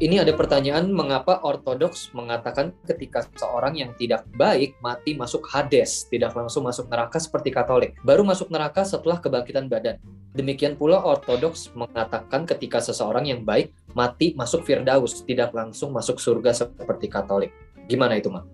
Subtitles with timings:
[0.00, 6.32] ini ada pertanyaan mengapa ortodoks mengatakan ketika seorang yang tidak baik mati masuk Hades, tidak
[6.32, 10.00] langsung masuk neraka seperti Katolik, baru masuk neraka setelah kebangkitan badan.
[10.32, 16.56] Demikian pula ortodoks mengatakan ketika seseorang yang baik mati masuk Firdaus, tidak langsung masuk surga
[16.56, 17.52] seperti Katolik.
[17.84, 18.48] Gimana itu, Mak?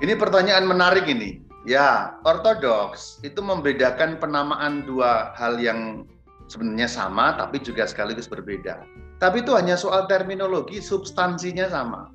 [0.00, 1.44] Ini pertanyaan menarik ini.
[1.68, 6.08] Ya, ortodoks itu membedakan penamaan dua hal yang
[6.52, 8.84] sebenarnya sama tapi juga sekaligus berbeda.
[9.16, 12.12] Tapi itu hanya soal terminologi, substansinya sama.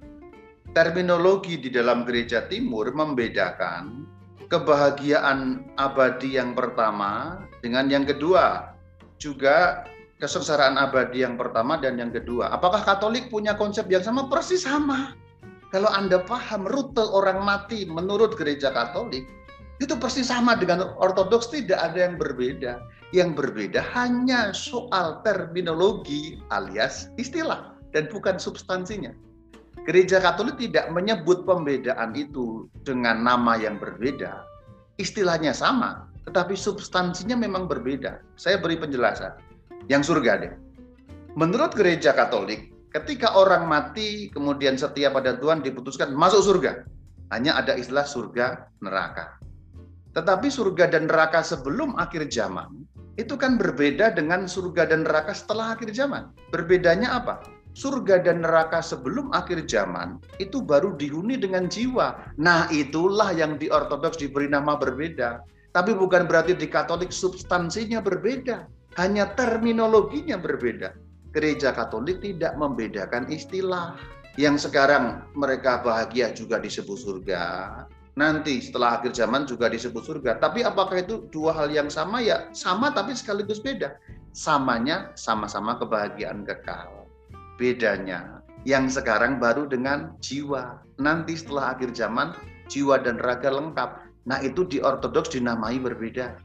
[0.77, 4.05] Terminologi di dalam gereja timur membedakan
[4.45, 8.77] kebahagiaan abadi yang pertama dengan yang kedua.
[9.17, 9.81] Juga
[10.21, 12.53] kesengsaraan abadi yang pertama dan yang kedua.
[12.53, 14.29] Apakah Katolik punya konsep yang sama?
[14.29, 15.17] Persis sama.
[15.73, 19.25] Kalau Anda paham rute orang mati menurut gereja Katolik,
[19.77, 22.81] itu persis sama dengan ortodoks, tidak ada yang berbeda.
[23.15, 29.13] Yang berbeda hanya soal terminologi alias istilah dan bukan substansinya.
[29.87, 34.43] Gereja Katolik tidak menyebut pembedaan itu dengan nama yang berbeda.
[34.99, 38.19] Istilahnya sama, tetapi substansinya memang berbeda.
[38.35, 39.39] Saya beri penjelasan.
[39.87, 40.53] Yang surga deh.
[41.39, 46.83] Menurut gereja Katolik, ketika orang mati kemudian setia pada Tuhan diputuskan masuk surga.
[47.31, 49.39] Hanya ada istilah surga neraka.
[50.17, 52.73] Tetapi surga dan neraka sebelum akhir zaman
[53.21, 56.33] itu kan berbeda dengan surga dan neraka setelah akhir zaman.
[56.49, 57.45] Berbedanya apa?
[57.77, 62.33] Surga dan neraka sebelum akhir zaman itu baru dihuni dengan jiwa.
[62.41, 65.45] Nah, itulah yang di ortodoks diberi nama berbeda.
[65.77, 68.65] Tapi bukan berarti di Katolik substansinya berbeda,
[68.97, 70.97] hanya terminologinya berbeda.
[71.29, 73.93] Gereja Katolik tidak membedakan istilah.
[74.41, 77.45] Yang sekarang mereka bahagia juga disebut surga,
[78.17, 80.41] nanti setelah akhir zaman juga disebut surga.
[80.41, 82.49] Tapi apakah itu dua hal yang sama ya?
[82.51, 84.01] Sama tapi sekaligus beda.
[84.33, 87.05] Samanya sama-sama kebahagiaan kekal.
[87.61, 90.81] Bedanya yang sekarang baru dengan jiwa.
[90.97, 92.33] Nanti setelah akhir zaman
[92.65, 93.89] jiwa dan raga lengkap.
[94.25, 96.41] Nah itu di ortodoks dinamai berbeda.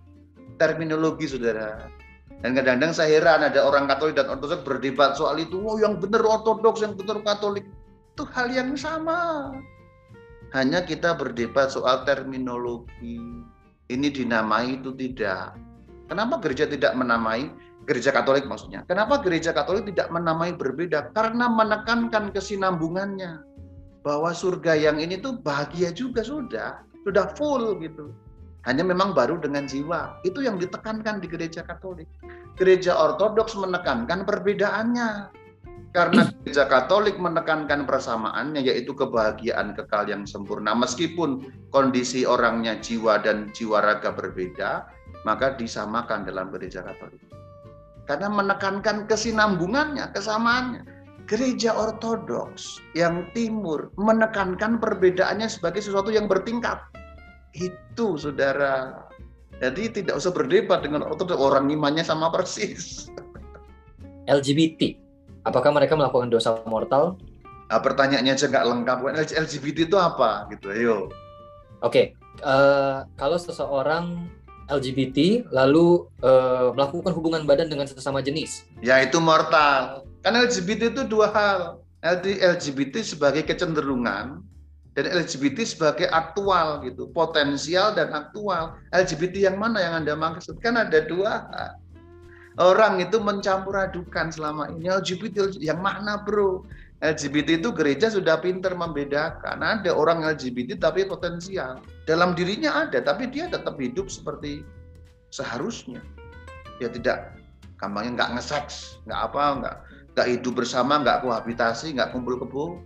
[0.61, 1.89] Terminologi saudara.
[2.45, 5.63] Dan kadang-kadang saya heran ada orang Katolik dan Ortodoks berdebat soal itu.
[5.63, 7.63] Oh yang benar Ortodoks, yang benar Katolik.
[8.19, 9.55] Itu hal yang sama
[10.53, 13.19] hanya kita berdebat soal terminologi.
[13.89, 15.57] Ini dinamai itu tidak.
[16.09, 17.49] Kenapa gereja tidak menamai?
[17.89, 18.87] Gereja Katolik maksudnya.
[18.87, 21.11] Kenapa gereja Katolik tidak menamai berbeda?
[21.17, 23.43] Karena menekankan kesinambungannya.
[24.05, 26.85] Bahwa surga yang ini tuh bahagia juga sudah.
[27.03, 28.13] Sudah full gitu.
[28.63, 30.21] Hanya memang baru dengan jiwa.
[30.23, 32.07] Itu yang ditekankan di gereja Katolik.
[32.55, 35.42] Gereja Ortodoks menekankan perbedaannya
[35.93, 40.73] karena gereja Katolik menekankan persamaannya yaitu kebahagiaan kekal yang sempurna.
[40.73, 44.89] Meskipun kondisi orangnya jiwa dan jiwa raga berbeda
[45.29, 47.21] maka disamakan dalam gereja Katolik.
[48.09, 50.83] Karena menekankan kesinambungannya kesamaannya.
[51.31, 56.83] Gereja ortodoks yang timur menekankan perbedaannya sebagai sesuatu yang bertingkat.
[57.53, 59.07] Itu saudara.
[59.63, 61.39] Jadi tidak usah berdebat dengan ortodoks.
[61.39, 63.07] Orang imannya sama persis.
[64.27, 65.02] LGBT
[65.47, 67.19] apakah mereka melakukan dosa mortal?
[67.69, 68.99] Nah, pertanyaannya aja nggak lengkap.
[69.33, 70.47] LGBT itu apa?
[70.53, 71.09] Gitu, ayo.
[71.83, 72.05] Oke, okay.
[72.45, 74.29] uh, eh, kalau seseorang
[74.71, 80.07] LGBT lalu uh, melakukan hubungan badan dengan sesama jenis, ya itu mortal.
[80.23, 81.83] Karena LGBT itu dua hal.
[82.03, 84.43] LGBT sebagai kecenderungan
[84.93, 88.77] dan LGBT sebagai aktual gitu, potensial dan aktual.
[88.93, 90.61] LGBT yang mana yang Anda maksud?
[90.61, 91.49] Kan ada dua
[92.61, 96.65] Orang itu mencampur adukan selama ini LGBT yang mana bro?
[97.03, 99.59] LGBT itu gereja sudah pinter membedakan.
[99.59, 101.83] Ada orang LGBT tapi potensial.
[102.07, 104.63] Dalam dirinya ada, tapi dia tetap hidup seperti
[105.35, 105.99] seharusnya.
[106.79, 107.35] Dia tidak
[107.81, 109.77] gampangnya nggak ngeseks, nggak apa, nggak
[110.15, 112.79] nggak hidup bersama, nggak kohabitasi, nggak kumpul kebo.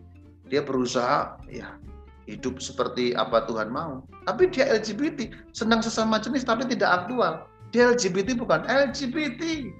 [0.48, 1.77] Dia berusaha ya
[2.25, 4.00] hidup seperti apa Tuhan mau.
[4.25, 7.44] Tapi dia LGBT, senang sesama jenis tapi tidak aktual.
[7.75, 9.72] Dia LGBT bukan LGBT,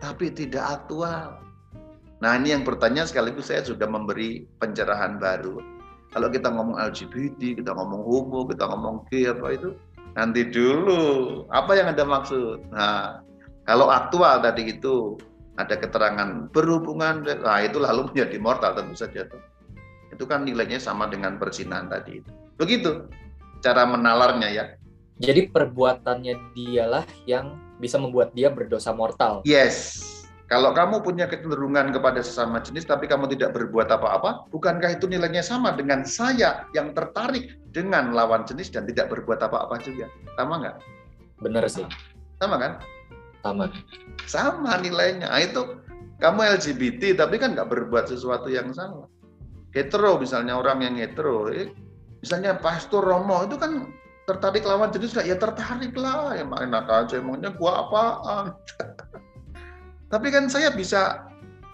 [0.00, 1.42] tapi tidak aktual.
[2.18, 5.60] Nah ini yang bertanya sekaligus saya sudah memberi pencerahan baru.
[6.08, 9.76] Kalau kita ngomong LGBT, kita ngomong homo, kita ngomong gay apa itu,
[10.16, 11.44] nanti dulu.
[11.52, 12.64] Apa yang Anda maksud?
[12.72, 13.20] Nah,
[13.68, 15.20] kalau aktual tadi itu
[15.60, 19.42] ada keterangan berhubungan, nah itu lalu menjadi mortal tentu saja tuh.
[20.08, 22.30] Itu kan nilainya sama dengan persinahan tadi itu.
[22.56, 23.04] Begitu
[23.60, 24.64] cara menalarnya ya.
[25.18, 29.42] Jadi perbuatannya dialah yang bisa membuat dia berdosa mortal.
[29.42, 30.06] Yes.
[30.48, 35.44] Kalau kamu punya kecenderungan kepada sesama jenis tapi kamu tidak berbuat apa-apa, bukankah itu nilainya
[35.44, 40.08] sama dengan saya yang tertarik dengan lawan jenis dan tidak berbuat apa-apa juga?
[40.40, 40.76] Sama nggak?
[41.44, 41.84] Benar sih.
[42.40, 42.72] Sama kan?
[43.44, 43.64] Sama.
[44.24, 45.28] Sama nilainya.
[45.28, 45.84] Nah, itu
[46.16, 49.04] kamu LGBT tapi kan nggak berbuat sesuatu yang salah.
[49.76, 51.76] Hetero misalnya orang yang hetero, eh,
[52.24, 53.92] misalnya Pastor Romo itu kan
[54.28, 55.26] tertarik lawan jenis nggak?
[55.26, 56.36] Ya tertarik lah.
[56.36, 58.52] Ya enak aja emangnya gua apaan?
[60.12, 61.24] Tapi kan saya bisa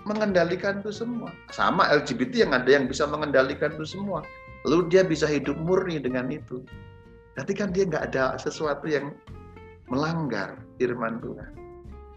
[0.06, 1.34] mengendalikan itu semua.
[1.50, 4.22] Sama LGBT yang ada yang bisa mengendalikan itu semua.
[4.64, 6.62] Lalu dia bisa hidup murni dengan itu.
[7.34, 9.10] Berarti kan dia nggak ada sesuatu yang
[9.90, 11.50] melanggar firman Tuhan.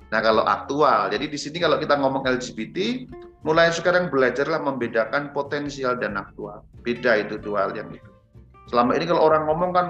[0.08, 3.10] Nah kalau aktual jadi di sini kalau kita ngomong LGBT
[3.44, 6.64] mulai sekarang belajarlah membedakan potensial dan aktual.
[6.86, 8.12] Beda itu dua hal yang itu.
[8.72, 9.88] Selama ini kalau orang ngomong kan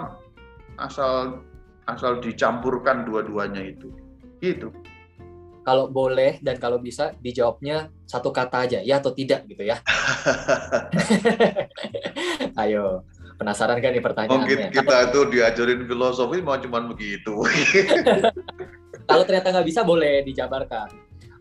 [0.77, 1.41] asal
[1.87, 3.89] asal dicampurkan dua-duanya itu.
[4.43, 4.69] Gitu.
[5.67, 9.83] Kalau boleh dan kalau bisa dijawabnya satu kata aja, ya atau tidak gitu ya.
[12.63, 13.03] Ayo,
[13.35, 14.47] penasaran kan nih pertanyaannya?
[14.47, 17.43] Mungkin kita itu diajarin filosofi mau cuman begitu.
[19.11, 20.87] kalau ternyata nggak bisa boleh dijabarkan.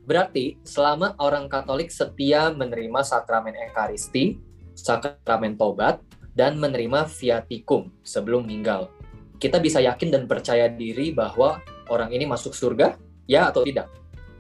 [0.07, 4.39] Berarti selama orang Katolik setia menerima sakramen Ekaristi,
[4.75, 6.03] sakramen tobat,
[6.35, 8.91] dan menerima viatikum sebelum meninggal
[9.37, 11.61] kita bisa yakin dan percaya diri bahwa
[11.93, 12.97] orang ini masuk surga,
[13.29, 13.89] ya atau tidak?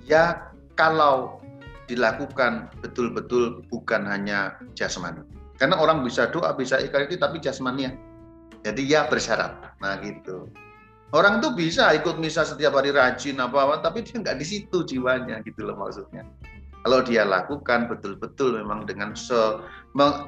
[0.06, 1.42] Ya, kalau
[1.86, 5.22] dilakukan betul-betul bukan hanya jasmani.
[5.56, 7.92] Karena orang bisa doa, bisa ikhlas tapi jasmani ya.
[8.66, 9.78] Jadi ya bersyarat.
[9.80, 10.50] Nah gitu.
[11.14, 15.38] Orang tuh bisa ikut misa setiap hari rajin apa-apa, tapi dia nggak di situ jiwanya
[15.46, 16.26] gitu loh maksudnya.
[16.82, 19.62] Kalau dia lakukan betul-betul memang dengan se,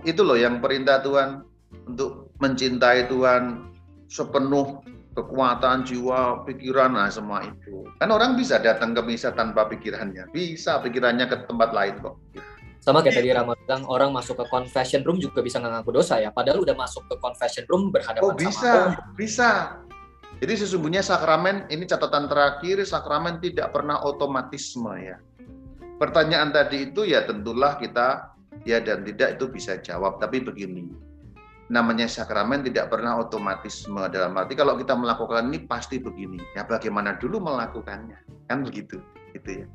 [0.06, 1.42] itu loh yang perintah Tuhan
[1.90, 3.67] untuk mencintai Tuhan,
[4.08, 4.80] sepenuh
[5.12, 7.84] kekuatan jiwa, pikiran, nah semua itu.
[8.00, 12.16] Kan orang bisa datang ke misa tanpa pikirannya, bisa pikirannya ke tempat lain kok.
[12.78, 16.30] Sama kayak tadi Rama bilang, orang masuk ke confession room juga bisa ngaku dosa ya,
[16.32, 19.50] padahal udah masuk ke confession room berhadapan oh, bisa, sama Oh bisa.
[20.38, 25.18] Jadi sesungguhnya sakramen, ini catatan terakhir, sakramen tidak pernah otomatisme ya.
[25.98, 30.86] Pertanyaan tadi itu ya tentulah kita ya dan tidak itu bisa jawab, tapi begini,
[31.68, 34.00] namanya sakramen tidak pernah otomatisme.
[34.08, 36.40] Dalam arti kalau kita melakukan ini pasti begini.
[36.56, 38.48] Ya bagaimana dulu melakukannya?
[38.48, 39.00] Kan begitu
[39.36, 39.66] gitu ya.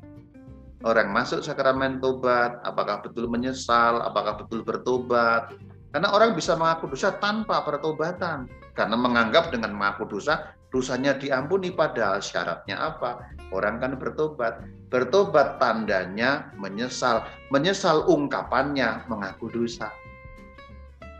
[0.84, 5.54] Orang masuk sakramen tobat apakah betul menyesal apakah betul bertobat?
[5.94, 8.50] Karena orang bisa mengaku dosa tanpa pertobatan.
[8.74, 11.70] Karena menganggap dengan mengaku dosa dosanya diampuni.
[11.70, 13.22] Padahal syaratnya apa?
[13.54, 14.66] Orang kan bertobat.
[14.90, 17.22] Bertobat tandanya menyesal.
[17.54, 19.94] Menyesal ungkapannya mengaku dosa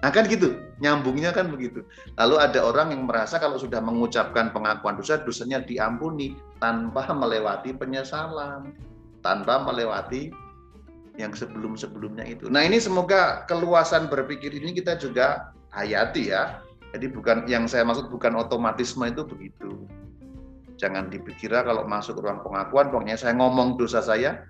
[0.05, 0.53] Nah kan gitu,
[0.85, 1.81] nyambungnya kan begitu.
[2.21, 8.77] Lalu ada orang yang merasa kalau sudah mengucapkan pengakuan dosa, dosanya diampuni tanpa melewati penyesalan,
[9.25, 10.29] tanpa melewati
[11.17, 12.53] yang sebelum-sebelumnya itu.
[12.53, 16.61] Nah ini semoga keluasan berpikir ini kita juga hayati ya.
[16.93, 19.89] Jadi bukan yang saya maksud bukan otomatisme itu begitu.
[20.77, 24.45] Jangan dipikira kalau masuk ruang pengakuan, pokoknya saya ngomong dosa saya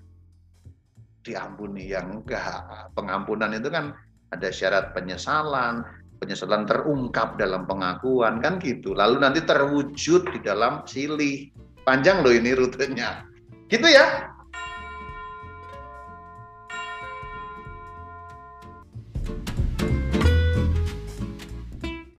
[1.22, 1.94] diampuni.
[1.94, 3.94] Yang enggak, pengampunan itu kan
[4.34, 5.86] ada syarat penyesalan,
[6.18, 8.92] penyesalan terungkap dalam pengakuan kan gitu.
[8.92, 11.48] Lalu nanti terwujud di dalam silih.
[11.84, 13.28] Panjang loh ini rutenya.
[13.68, 14.33] Gitu ya.